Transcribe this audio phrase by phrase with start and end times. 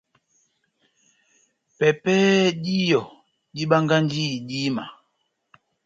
[1.77, 3.01] Pɛpɛhɛ díyɔ,
[3.55, 4.83] dibangahi idíma.